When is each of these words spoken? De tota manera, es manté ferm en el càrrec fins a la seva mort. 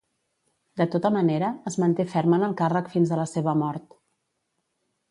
De 0.81 0.87
tota 0.95 1.11
manera, 1.17 1.51
es 1.73 1.77
manté 1.83 2.07
ferm 2.15 2.37
en 2.39 2.47
el 2.49 2.59
càrrec 2.63 2.91
fins 2.95 3.13
a 3.13 3.21
la 3.25 3.31
seva 3.35 3.57
mort. 3.65 3.97